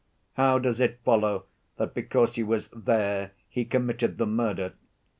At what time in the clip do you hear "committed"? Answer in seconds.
3.65-4.17